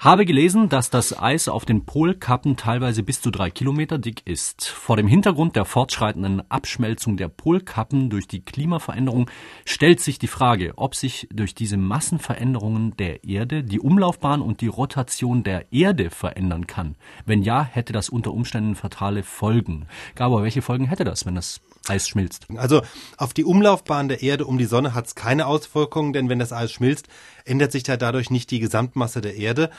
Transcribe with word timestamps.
Habe 0.00 0.24
gelesen, 0.26 0.68
dass 0.68 0.90
das 0.90 1.18
Eis 1.18 1.48
auf 1.48 1.64
den 1.64 1.84
Polkappen 1.84 2.56
teilweise 2.56 3.02
bis 3.02 3.20
zu 3.20 3.32
drei 3.32 3.50
Kilometer 3.50 3.98
dick 3.98 4.24
ist. 4.26 4.68
Vor 4.68 4.96
dem 4.96 5.08
Hintergrund 5.08 5.56
der 5.56 5.64
fortschreitenden 5.64 6.48
Abschmelzung 6.48 7.16
der 7.16 7.26
Polkappen 7.26 8.08
durch 8.08 8.28
die 8.28 8.40
Klimaveränderung 8.40 9.28
stellt 9.64 9.98
sich 9.98 10.20
die 10.20 10.28
Frage, 10.28 10.74
ob 10.76 10.94
sich 10.94 11.26
durch 11.32 11.56
diese 11.56 11.76
Massenveränderungen 11.76 12.96
der 12.96 13.24
Erde 13.24 13.64
die 13.64 13.80
Umlaufbahn 13.80 14.40
und 14.40 14.60
die 14.60 14.68
Rotation 14.68 15.42
der 15.42 15.72
Erde 15.72 16.10
verändern 16.10 16.68
kann. 16.68 16.94
Wenn 17.26 17.42
ja, 17.42 17.64
hätte 17.64 17.92
das 17.92 18.08
unter 18.08 18.32
Umständen 18.32 18.76
fatale 18.76 19.24
Folgen. 19.24 19.88
Gabor, 20.14 20.44
welche 20.44 20.62
Folgen 20.62 20.84
hätte 20.86 21.02
das, 21.02 21.26
wenn 21.26 21.34
das 21.34 21.60
Eis 21.88 22.08
schmilzt? 22.08 22.46
Also 22.56 22.82
auf 23.16 23.34
die 23.34 23.44
Umlaufbahn 23.44 24.08
der 24.08 24.22
Erde 24.22 24.46
um 24.46 24.58
die 24.58 24.64
Sonne 24.64 24.94
hat 24.94 25.06
es 25.06 25.14
keine 25.14 25.46
Auswirkungen, 25.46 26.12
denn 26.12 26.28
wenn 26.28 26.38
das 26.38 26.52
Eis 26.52 26.72
schmilzt, 26.72 27.08
ändert 27.44 27.72
sich 27.72 27.82
da 27.82 27.96
dadurch 27.96 28.30
nicht 28.30 28.50
die 28.50 28.60
Gesamtmasse 28.60 29.20
der 29.20 29.36
Erde. 29.36 29.70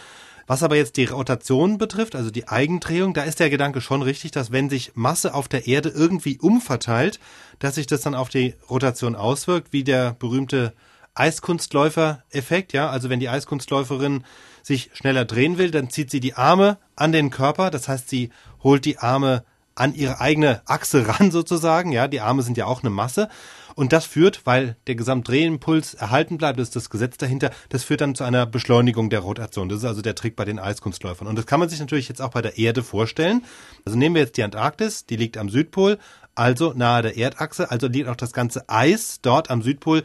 Was 0.49 0.63
aber 0.63 0.75
jetzt 0.75 0.97
die 0.97 1.05
Rotation 1.05 1.77
betrifft, 1.77 2.15
also 2.15 2.31
die 2.31 2.47
Eigendrehung, 2.47 3.13
da 3.13 3.21
ist 3.21 3.39
der 3.39 3.51
Gedanke 3.51 3.81
schon 3.81 4.01
richtig, 4.01 4.31
dass 4.31 4.51
wenn 4.51 4.67
sich 4.67 4.93
Masse 4.95 5.35
auf 5.35 5.47
der 5.47 5.67
Erde 5.67 5.89
irgendwie 5.89 6.39
umverteilt, 6.39 7.19
dass 7.59 7.75
sich 7.75 7.85
das 7.85 8.01
dann 8.01 8.15
auf 8.15 8.29
die 8.29 8.55
Rotation 8.67 9.15
auswirkt, 9.15 9.73
wie 9.73 9.83
der 9.83 10.13
berühmte 10.13 10.73
Eiskunstläufer-Effekt, 11.13 12.73
ja, 12.73 12.89
also 12.89 13.09
wenn 13.11 13.19
die 13.19 13.29
Eiskunstläuferin 13.29 14.25
sich 14.63 14.89
schneller 14.93 15.25
drehen 15.25 15.59
will, 15.59 15.69
dann 15.69 15.91
zieht 15.91 16.09
sie 16.09 16.19
die 16.19 16.33
Arme 16.33 16.77
an 16.95 17.11
den 17.11 17.29
Körper, 17.29 17.69
das 17.69 17.87
heißt, 17.87 18.09
sie 18.09 18.31
holt 18.63 18.85
die 18.85 18.97
Arme 18.97 19.43
an 19.79 19.93
ihre 19.93 20.19
eigene 20.19 20.61
Achse 20.65 21.07
ran 21.19 21.31
sozusagen, 21.31 21.91
ja, 21.91 22.07
die 22.07 22.21
Arme 22.21 22.43
sind 22.43 22.57
ja 22.57 22.65
auch 22.65 22.81
eine 22.81 22.89
Masse 22.89 23.29
und 23.75 23.93
das 23.93 24.05
führt, 24.05 24.45
weil 24.45 24.75
der 24.87 24.95
Gesamtdrehimpuls 24.95 25.93
erhalten 25.93 26.37
bleibt, 26.37 26.59
das 26.59 26.67
ist 26.67 26.75
das 26.75 26.89
Gesetz 26.89 27.17
dahinter, 27.17 27.51
das 27.69 27.85
führt 27.85 28.01
dann 28.01 28.13
zu 28.13 28.25
einer 28.25 28.45
Beschleunigung 28.45 29.09
der 29.09 29.21
Rotation. 29.21 29.69
Das 29.69 29.79
ist 29.79 29.85
also 29.85 30.01
der 30.01 30.15
Trick 30.15 30.35
bei 30.35 30.43
den 30.43 30.59
Eiskunstläufern. 30.59 31.27
Und 31.27 31.37
das 31.37 31.45
kann 31.45 31.61
man 31.61 31.69
sich 31.69 31.79
natürlich 31.79 32.09
jetzt 32.09 32.21
auch 32.21 32.31
bei 32.31 32.41
der 32.41 32.57
Erde 32.57 32.83
vorstellen. 32.83 33.45
Also 33.85 33.97
nehmen 33.97 34.15
wir 34.15 34.23
jetzt 34.23 34.35
die 34.35 34.43
Antarktis, 34.43 35.05
die 35.05 35.15
liegt 35.15 35.37
am 35.37 35.49
Südpol, 35.49 35.97
also 36.35 36.73
nahe 36.73 37.03
der 37.03 37.17
Erdachse, 37.17 37.71
also 37.71 37.87
liegt 37.87 38.09
auch 38.09 38.17
das 38.17 38.33
ganze 38.33 38.67
Eis 38.67 39.19
dort 39.21 39.49
am 39.49 39.61
Südpol 39.61 40.03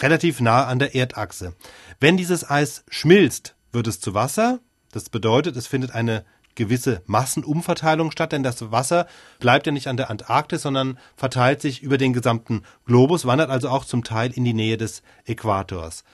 relativ 0.00 0.40
nah 0.40 0.66
an 0.66 0.80
der 0.80 0.96
Erdachse. 0.96 1.54
Wenn 2.00 2.16
dieses 2.16 2.48
Eis 2.50 2.82
schmilzt, 2.88 3.54
wird 3.70 3.86
es 3.86 4.00
zu 4.00 4.14
Wasser. 4.14 4.58
Das 4.90 5.10
bedeutet, 5.10 5.56
es 5.56 5.66
findet 5.66 5.92
eine 5.92 6.24
gewisse 6.54 7.02
Massenumverteilung 7.06 8.10
statt, 8.10 8.32
denn 8.32 8.42
das 8.42 8.70
Wasser 8.70 9.06
bleibt 9.38 9.66
ja 9.66 9.72
nicht 9.72 9.88
an 9.88 9.96
der 9.96 10.10
Antarktis, 10.10 10.62
sondern 10.62 10.98
verteilt 11.16 11.60
sich 11.60 11.82
über 11.82 11.98
den 11.98 12.12
gesamten 12.12 12.62
Globus, 12.86 13.26
wandert 13.26 13.50
also 13.50 13.68
auch 13.68 13.84
zum 13.84 14.04
Teil 14.04 14.32
in 14.32 14.44
die 14.44 14.54
Nähe 14.54 14.76
des 14.76 15.02
Äquators. 15.26 16.04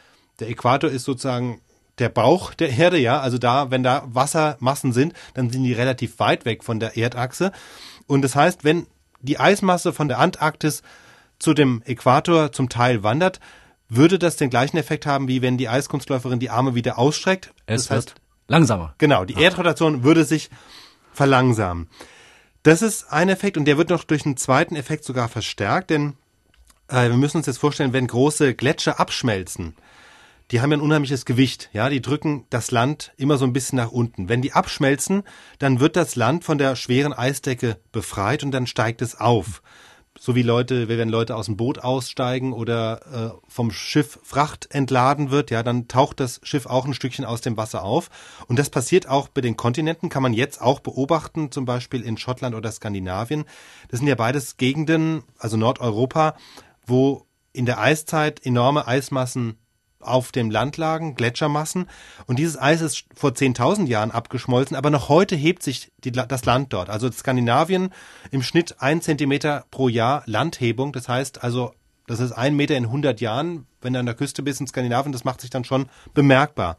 Der 0.41 0.49
Äquator 0.49 0.91
ist 0.91 1.05
sozusagen 1.05 1.61
der 1.99 2.09
Bauch 2.09 2.55
der 2.55 2.71
Erde, 2.71 2.99
ja, 2.99 3.21
also 3.21 3.39
da, 3.39 3.71
wenn 3.71 3.83
da 3.83 4.05
Wassermassen 4.07 4.93
sind, 4.93 5.15
dann 5.35 5.51
sind 5.51 5.65
die 5.65 5.73
relativ 5.73 6.19
weit 6.21 6.45
weg 6.45 6.63
von 6.63 6.79
der 6.79 6.97
Erdachse. 6.97 7.53
Und 8.07 8.23
das 8.23 8.37
heißt, 8.37 8.65
wenn 8.65 8.87
die 9.21 9.41
Eismasse 9.41 9.93
von 9.93 10.09
der 10.09 10.19
Antarktis 10.19 10.83
zu 11.39 11.55
dem 11.55 11.83
Äquator 11.87 12.53
zum 12.53 12.69
Teil 12.69 13.03
wandert, 13.03 13.41
würde 13.89 14.19
das 14.19 14.37
den 14.37 14.51
gleichen 14.51 14.77
Effekt 14.77 15.07
haben, 15.07 15.29
wie 15.29 15.43
wenn 15.43 15.57
die 15.57 15.69
Eiskunstläuferin 15.69 16.39
die 16.39 16.51
Arme 16.51 16.75
wieder 16.75 16.99
ausstreckt. 16.99 17.53
Es 17.67 17.87
das 17.87 17.97
heißt, 17.97 18.15
Langsamer. 18.49 18.95
Genau, 18.99 19.25
die 19.25 19.41
Erdrotation 19.41 20.03
würde 20.03 20.25
sich 20.25 20.51
verlangsamen. 21.13 21.89
Das 22.63 22.83
ist 22.83 23.13
ein 23.13 23.29
Effekt 23.29 23.57
und 23.57 23.67
der 23.67 23.79
wird 23.79 23.91
noch 23.91 24.05
durch 24.05 24.25
einen 24.27 24.37
zweiten 24.37 24.75
Effekt 24.75 25.05
sogar 25.05 25.29
verstärkt, 25.29 25.91
denn 25.91 26.15
äh, 26.89 27.09
wir 27.09 27.17
müssen 27.17 27.37
uns 27.37 27.47
jetzt 27.47 27.59
vorstellen, 27.59 27.93
wenn 27.93 28.07
große 28.07 28.55
Gletscher 28.55 28.99
abschmelzen, 28.99 29.77
die 30.51 30.61
haben 30.61 30.71
ja 30.71 30.79
ein 30.79 30.83
unheimliches 30.83 31.27
Gewicht, 31.27 31.69
ja, 31.75 31.91
die 31.91 32.01
drücken 32.01 32.47
das 32.49 32.71
Land 32.71 33.13
immer 33.19 33.37
so 33.37 33.45
ein 33.45 33.53
bisschen 33.53 33.77
nach 33.77 33.93
unten. 33.93 34.31
Wenn 34.31 34.41
die 34.41 34.55
abschmelzen, 34.55 35.23
dann 35.59 35.79
wird 35.79 35.95
das 35.95 36.17
Land 36.17 36.43
von 36.43 36.57
der 36.57 36.75
schweren 36.75 37.13
Eisdecke 37.13 37.77
befreit 37.93 38.43
und 38.43 38.51
dann 38.51 38.67
steigt 38.67 39.03
es 39.03 39.21
auf 39.21 39.63
so 40.19 40.35
wie 40.35 40.43
Leute, 40.43 40.89
wenn 40.89 41.09
Leute 41.09 41.37
aus 41.37 41.47
dem 41.47 41.57
Boot 41.57 41.79
aussteigen 41.79 42.53
oder 42.53 43.01
äh, 43.37 43.49
vom 43.49 43.71
Schiff 43.71 44.19
Fracht 44.23 44.69
entladen 44.71 45.31
wird, 45.31 45.51
ja, 45.51 45.63
dann 45.63 45.89
taucht 45.89 46.21
das 46.21 46.41
Schiff 46.43 46.67
auch 46.67 46.85
ein 46.85 46.95
Stückchen 46.95 47.25
aus 47.25 47.41
dem 47.41 47.57
Wasser 47.57 47.85
auf. 47.85 48.11
Und 48.49 48.59
das 48.59 48.71
passiert 48.71 49.09
auch 49.09 49.29
bei 49.29 49.41
den 49.41 49.57
Kontinenten, 49.57 50.09
kann 50.09 50.23
man 50.23 50.33
jetzt 50.33 50.61
auch 50.61 50.81
beobachten, 50.81 51.53
zum 51.53 51.65
Beispiel 51.65 52.03
in 52.03 52.19
Schottland 52.19 52.55
oder 52.55 52.73
Skandinavien. 52.73 53.45
Das 53.89 54.01
sind 54.01 54.09
ja 54.09 54.17
beides 54.17 54.57
Gegenden, 54.57 55.23
also 55.39 55.57
Nordeuropa, 55.57 56.37
wo 56.87 57.27
in 57.53 57.67
der 57.67 57.81
Eiszeit 57.81 58.45
enorme 58.45 58.87
Eismassen 58.87 59.59
auf 60.01 60.33
dem 60.33 60.51
Land 60.51 60.77
lagen, 60.77 61.15
Gletschermassen. 61.15 61.89
Und 62.27 62.39
dieses 62.39 62.59
Eis 62.59 62.81
ist 62.81 63.05
vor 63.15 63.31
10.000 63.31 63.87
Jahren 63.87 64.11
abgeschmolzen, 64.11 64.77
aber 64.77 64.91
noch 64.91 65.09
heute 65.09 65.37
hebt 65.37 65.63
sich 65.63 65.91
die, 66.05 66.13
das 66.13 66.45
Land 66.45 66.73
dort. 66.73 66.91
Also 66.91 67.11
Skandinavien 67.11 67.91
im 68.31 68.43
Schnitt 68.43 68.77
ein 68.81 69.03
Zentimeter 69.03 69.65
pro 69.71 69.89
Jahr 69.89 70.23
Landhebung. 70.27 70.93
Das 70.93 71.09
heißt 71.09 71.43
also, 71.43 71.73
das 72.07 72.21
ist 72.21 72.33
ein 72.33 72.57
Meter 72.57 72.77
in 72.77 72.85
100 72.85 73.21
Jahren. 73.21 73.67
Wenn 73.81 73.93
du 73.93 74.01
an 74.01 74.07
der 74.07 74.15
Küste 74.15 74.43
bist 74.43 74.61
in 74.61 74.67
Skandinavien, 74.67 75.13
das 75.13 75.25
macht 75.25 75.41
sich 75.41 75.51
dann 75.51 75.65
schon 75.65 75.89
bemerkbar. 76.15 76.77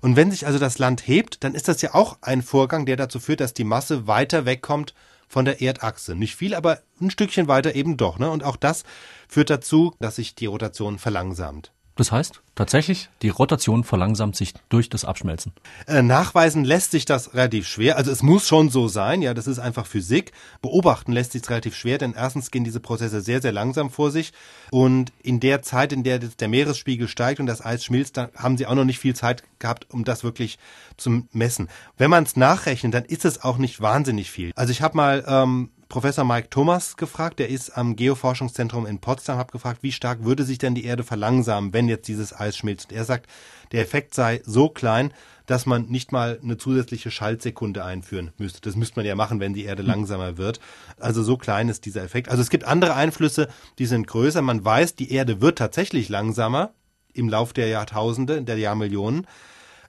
Und 0.00 0.16
wenn 0.16 0.30
sich 0.30 0.46
also 0.46 0.58
das 0.58 0.78
Land 0.78 1.06
hebt, 1.06 1.44
dann 1.44 1.54
ist 1.54 1.68
das 1.68 1.82
ja 1.82 1.94
auch 1.94 2.18
ein 2.22 2.42
Vorgang, 2.42 2.86
der 2.86 2.96
dazu 2.96 3.20
führt, 3.20 3.40
dass 3.40 3.52
die 3.52 3.64
Masse 3.64 4.06
weiter 4.06 4.46
wegkommt 4.46 4.94
von 5.28 5.44
der 5.44 5.60
Erdachse. 5.60 6.14
Nicht 6.14 6.36
viel, 6.36 6.54
aber 6.54 6.80
ein 7.00 7.10
Stückchen 7.10 7.48
weiter 7.48 7.74
eben 7.74 7.96
doch. 7.96 8.18
Ne? 8.18 8.30
Und 8.30 8.42
auch 8.42 8.56
das 8.56 8.84
führt 9.28 9.50
dazu, 9.50 9.94
dass 10.00 10.16
sich 10.16 10.34
die 10.34 10.46
Rotation 10.46 10.98
verlangsamt. 10.98 11.72
Das 12.00 12.12
heißt, 12.12 12.40
tatsächlich, 12.54 13.10
die 13.20 13.28
Rotation 13.28 13.84
verlangsamt 13.84 14.34
sich 14.34 14.54
durch 14.70 14.88
das 14.88 15.04
Abschmelzen. 15.04 15.52
Äh, 15.86 16.00
nachweisen 16.00 16.64
lässt 16.64 16.92
sich 16.92 17.04
das 17.04 17.34
relativ 17.34 17.66
schwer. 17.66 17.98
Also 17.98 18.10
es 18.10 18.22
muss 18.22 18.48
schon 18.48 18.70
so 18.70 18.88
sein, 18.88 19.20
ja, 19.20 19.34
das 19.34 19.46
ist 19.46 19.58
einfach 19.58 19.84
Physik. 19.84 20.32
Beobachten 20.62 21.12
lässt 21.12 21.32
sich 21.32 21.46
relativ 21.50 21.76
schwer, 21.76 21.98
denn 21.98 22.14
erstens 22.14 22.50
gehen 22.50 22.64
diese 22.64 22.80
Prozesse 22.80 23.20
sehr, 23.20 23.42
sehr 23.42 23.52
langsam 23.52 23.90
vor 23.90 24.10
sich. 24.10 24.32
Und 24.70 25.12
in 25.22 25.40
der 25.40 25.60
Zeit, 25.60 25.92
in 25.92 26.02
der 26.02 26.20
der 26.20 26.48
Meeresspiegel 26.48 27.06
steigt 27.06 27.38
und 27.38 27.44
das 27.44 27.62
Eis 27.62 27.84
schmilzt, 27.84 28.16
dann 28.16 28.30
haben 28.34 28.56
sie 28.56 28.64
auch 28.64 28.74
noch 28.74 28.86
nicht 28.86 28.98
viel 28.98 29.14
Zeit 29.14 29.42
gehabt, 29.58 29.90
um 29.90 30.04
das 30.04 30.24
wirklich 30.24 30.58
zu 30.96 31.24
messen. 31.32 31.68
Wenn 31.98 32.08
man 32.08 32.24
es 32.24 32.34
nachrechnet, 32.34 32.94
dann 32.94 33.04
ist 33.04 33.26
es 33.26 33.44
auch 33.44 33.58
nicht 33.58 33.82
wahnsinnig 33.82 34.30
viel. 34.30 34.52
Also 34.56 34.72
ich 34.72 34.80
habe 34.80 34.96
mal 34.96 35.22
ähm, 35.26 35.68
Professor 35.90 36.24
Mike 36.24 36.50
Thomas 36.50 36.96
gefragt, 36.96 37.40
der 37.40 37.48
ist 37.48 37.76
am 37.76 37.96
Geoforschungszentrum 37.96 38.86
in 38.86 39.00
Potsdam, 39.00 39.38
habe 39.38 39.50
gefragt, 39.50 39.82
wie 39.82 39.90
stark 39.90 40.22
würde 40.24 40.44
sich 40.44 40.58
denn 40.58 40.76
die 40.76 40.84
Erde 40.84 41.02
verlangsamen, 41.02 41.72
wenn 41.72 41.88
jetzt 41.88 42.06
dieses 42.06 42.32
Eis 42.32 42.56
schmilzt. 42.56 42.90
Und 42.90 42.96
er 42.96 43.04
sagt, 43.04 43.28
der 43.72 43.82
Effekt 43.82 44.14
sei 44.14 44.40
so 44.46 44.68
klein, 44.68 45.12
dass 45.46 45.66
man 45.66 45.86
nicht 45.86 46.12
mal 46.12 46.38
eine 46.42 46.56
zusätzliche 46.56 47.10
Schaltsekunde 47.10 47.84
einführen 47.84 48.30
müsste. 48.38 48.60
Das 48.60 48.76
müsste 48.76 49.00
man 49.00 49.06
ja 49.06 49.16
machen, 49.16 49.40
wenn 49.40 49.52
die 49.52 49.64
Erde 49.64 49.82
langsamer 49.82 50.38
wird. 50.38 50.60
Also 51.00 51.24
so 51.24 51.36
klein 51.36 51.68
ist 51.68 51.84
dieser 51.86 52.04
Effekt. 52.04 52.28
Also 52.28 52.40
es 52.40 52.50
gibt 52.50 52.64
andere 52.64 52.94
Einflüsse, 52.94 53.48
die 53.80 53.86
sind 53.86 54.06
größer. 54.06 54.42
Man 54.42 54.64
weiß, 54.64 54.94
die 54.94 55.10
Erde 55.10 55.40
wird 55.40 55.58
tatsächlich 55.58 56.08
langsamer 56.08 56.72
im 57.12 57.28
Lauf 57.28 57.52
der 57.52 57.66
Jahrtausende, 57.66 58.42
der 58.42 58.58
Jahrmillionen. 58.58 59.26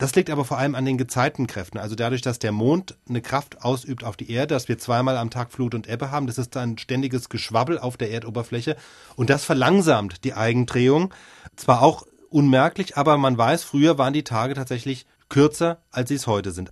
Das 0.01 0.15
liegt 0.15 0.31
aber 0.31 0.45
vor 0.45 0.57
allem 0.57 0.73
an 0.73 0.83
den 0.83 0.97
Gezeitenkräften. 0.97 1.79
Also 1.79 1.93
dadurch, 1.93 2.23
dass 2.23 2.39
der 2.39 2.51
Mond 2.51 2.97
eine 3.07 3.21
Kraft 3.21 3.63
ausübt 3.63 4.03
auf 4.03 4.17
die 4.17 4.31
Erde, 4.31 4.55
dass 4.55 4.67
wir 4.67 4.79
zweimal 4.79 5.15
am 5.15 5.29
Tag 5.29 5.51
Flut 5.51 5.75
und 5.75 5.87
Ebbe 5.87 6.09
haben, 6.09 6.25
das 6.25 6.39
ist 6.39 6.57
ein 6.57 6.79
ständiges 6.79 7.29
Geschwabbel 7.29 7.77
auf 7.77 7.97
der 7.97 8.09
Erdoberfläche 8.09 8.77
und 9.15 9.29
das 9.29 9.45
verlangsamt 9.45 10.23
die 10.23 10.33
Eigendrehung. 10.33 11.13
Zwar 11.55 11.83
auch 11.83 12.07
unmerklich, 12.31 12.97
aber 12.97 13.15
man 13.17 13.37
weiß, 13.37 13.63
früher 13.63 13.99
waren 13.99 14.13
die 14.13 14.23
Tage 14.23 14.55
tatsächlich 14.55 15.05
kürzer, 15.29 15.83
als 15.91 16.09
sie 16.09 16.15
es 16.15 16.25
heute 16.25 16.51
sind. 16.51 16.69